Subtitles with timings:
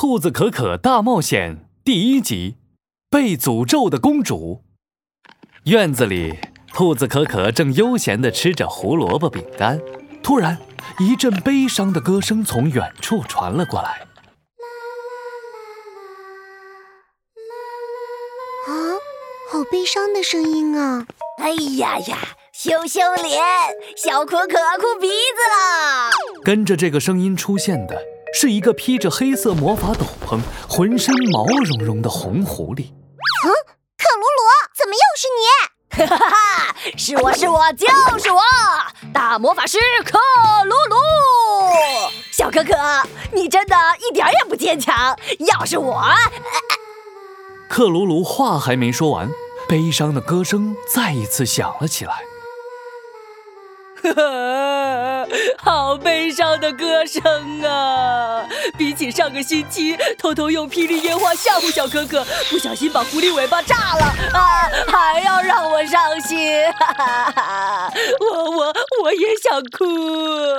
[0.00, 2.54] 兔子可可大冒险》第一集：
[3.10, 4.62] 被诅咒的公主。
[5.64, 6.38] 院子里，
[6.72, 9.80] 兔子可可正悠闲地吃着胡萝卜饼干。
[10.22, 10.56] 突然，
[11.00, 14.06] 一阵悲伤的歌声从远处传了过来。
[18.68, 18.70] 啊，
[19.50, 21.04] 好悲伤的声音啊！
[21.38, 22.18] 哎呀呀，
[22.52, 23.42] 羞羞脸，
[23.96, 26.12] 小可可哭鼻子了。
[26.44, 28.00] 跟着这个声音出现的
[28.34, 32.92] 是一个披着黑色魔法斗篷、浑身毛茸茸的红狐狸。
[33.44, 33.50] 嗯，
[33.96, 34.42] 克鲁鲁，
[34.76, 35.44] 怎么又是你？
[35.90, 37.88] 哈哈哈，是我是我就
[38.18, 38.40] 是我，
[39.12, 40.18] 大魔法师克
[40.64, 40.96] 鲁鲁。
[42.30, 42.72] 小可可，
[43.32, 43.74] 你真的
[44.08, 45.18] 一点也不坚强。
[45.40, 46.04] 要是我，
[47.68, 49.28] 克鲁鲁话还没说完，
[49.68, 52.27] 悲伤的歌声再一次响了起来。
[55.58, 57.22] 好悲伤的歌声
[57.62, 58.44] 啊！
[58.76, 66.62] 比起上个星期偷偷用霹雳烟花吓唬小可可，不小心把狐狸尾巴炸了啊，还要让我伤心。
[68.20, 69.86] 我我我也想哭。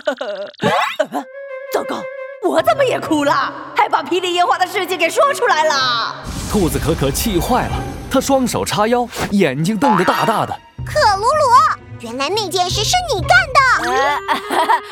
[1.72, 2.02] 糟糕，
[2.42, 3.52] 我怎么也哭了？
[3.76, 6.14] 还把霹雳烟花的事情给说出来了。
[6.50, 7.74] 兔子可可气坏了，
[8.10, 10.58] 他双手叉腰，眼睛瞪得大大的。
[10.84, 11.79] 可鲁鲁。
[12.00, 13.90] 原来那件事是你干的！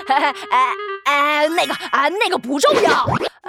[0.08, 0.74] 呃哎
[1.06, 3.06] 哎 那个啊，那个不重要。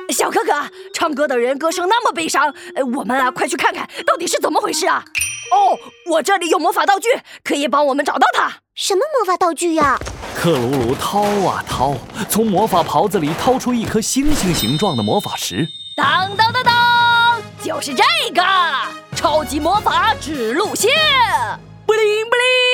[0.09, 0.53] 小哥哥，
[0.93, 2.53] 唱歌的人歌声那么悲伤，
[2.95, 5.03] 我们啊，快去看看到底是怎么回事啊！
[5.51, 5.77] 哦，
[6.09, 7.09] 我这里有魔法道具，
[7.43, 8.49] 可以帮我们找到他。
[8.75, 9.97] 什么魔法道具呀？
[10.35, 11.95] 克鲁鲁掏啊掏，
[12.29, 15.67] 从魔法袍子里掏出一颗星星形状的魔法石。
[15.97, 18.41] 当当当当，就是这个
[19.15, 20.89] 超级魔法指路线，
[21.85, 22.68] 布灵布灵。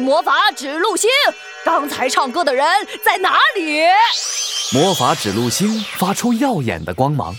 [0.00, 1.08] 魔法指路星，
[1.64, 2.66] 刚才唱歌的人
[3.04, 3.82] 在哪里？
[4.72, 7.34] 魔法指路星发出耀眼的光芒，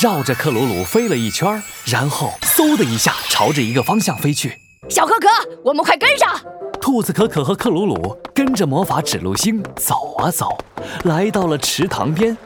[0.00, 4.58] 绕着克鲁鲁飞了一圈，然后嗖的一下朝着一个方向飞去。
[4.88, 5.28] 小可可，
[5.64, 6.40] 我们快跟上！
[6.80, 10.58] 兔子可可和克鲁鲁跟着魔法指路星走啊走，
[11.04, 12.36] 来到了池塘边。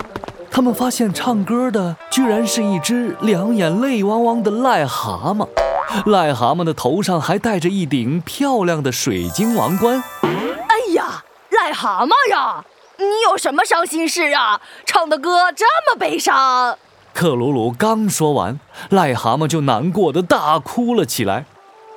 [0.50, 5.65] 他们发现唱歌的居然是一只两眼泪汪汪的癞蛤蟆。
[6.06, 10.02] 癞蛤蟆的头上还戴着一顶漂亮的水晶王冠。
[10.22, 12.64] 哎呀，癞蛤蟆呀，
[12.98, 14.60] 你有什么伤心事啊？
[14.84, 16.76] 唱的歌这么悲伤。
[17.14, 18.60] 克鲁鲁刚说完，
[18.90, 21.46] 癞蛤蟆就难过的大哭了起来。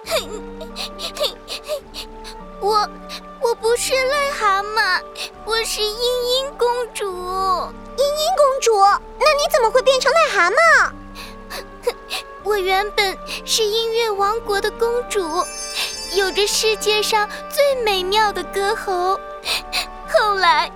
[2.61, 2.89] 我
[3.41, 5.01] 我不是癞蛤蟆，
[5.45, 7.05] 我是茵茵公主。
[7.05, 8.79] 茵茵公主，
[9.19, 10.53] 那你怎么会变成癞蛤蟆？
[12.49, 13.15] 我原本
[13.45, 15.45] 是音乐王国的公主，
[16.15, 19.19] 有着世界上最美妙的歌喉。
[20.09, 20.67] 后来，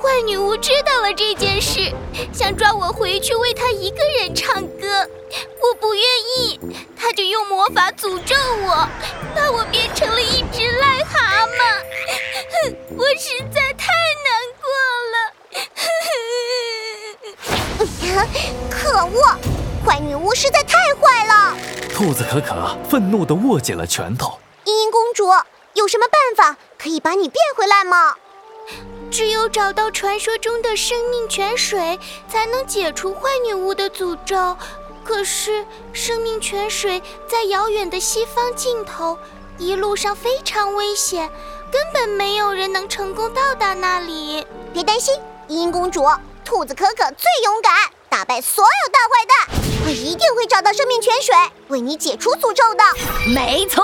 [0.00, 1.92] 坏女巫知道了这件事，
[2.32, 5.06] 想抓我回去为她一个人唱歌。
[5.60, 6.02] 我不愿
[6.38, 6.58] 意，
[6.96, 8.34] 她就用魔法诅咒
[8.64, 8.88] 我，
[9.36, 12.74] 把我变成了一只癞蛤蟆。
[12.96, 13.57] 我实在
[21.00, 21.56] 坏了！
[21.94, 24.38] 兔子可可愤怒地握紧了拳头。
[24.64, 25.28] 茵茵公主，
[25.74, 28.14] 有什么办法可以把你变回来吗？
[29.10, 31.98] 只有找到传说中的生命泉水，
[32.28, 34.56] 才能解除坏女巫的诅咒。
[35.02, 35.64] 可是
[35.94, 39.18] 生命泉水在遥远的西方尽头，
[39.56, 41.30] 一路上非常危险，
[41.72, 44.46] 根本没有人能成功到达那里。
[44.74, 45.14] 别担心，
[45.46, 46.06] 茵茵公主，
[46.44, 47.72] 兔子可可最勇敢，
[48.10, 49.57] 打败所有大坏蛋。
[49.84, 51.34] 我一定会找到生命泉水，
[51.68, 53.32] 为你解除诅咒的。
[53.32, 53.82] 没错，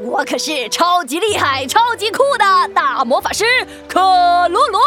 [0.00, 3.44] 我可是超级厉害、超级酷的大魔法师
[3.88, 4.00] 克
[4.48, 4.78] 鲁鲁，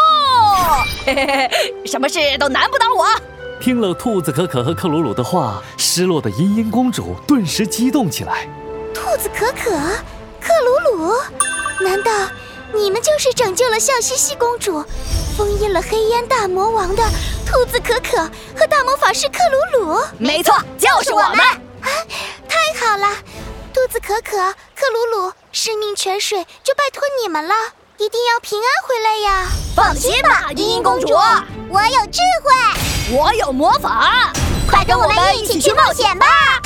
[1.05, 3.07] 嘿嘿嘿，什么事都难不倒我。
[3.61, 8.47] 听了兔子可可和克鲁鲁的话，失落的茵茵公主顿时激动起来。
[8.93, 9.71] 兔子可可，
[10.41, 11.13] 克鲁鲁，
[11.83, 12.11] 难道
[12.73, 14.83] 你们就是拯救了笑嘻嘻公主？
[15.37, 17.03] 封印了黑烟大魔王的
[17.51, 18.17] 兔子可可
[18.57, 19.39] 和大魔法师克
[19.75, 21.39] 鲁鲁，没错，就是我们
[21.81, 21.89] 啊！
[22.47, 23.13] 太好了，
[23.73, 24.37] 兔子可可、
[24.73, 27.53] 克鲁鲁，生命泉水就拜托你们了，
[27.97, 29.47] 一定要平安回来呀！
[29.75, 31.13] 放心吧，茵茵公主，
[31.67, 34.31] 我有智慧，我有魔法，
[34.69, 36.60] 快跟我们一起去冒险吧！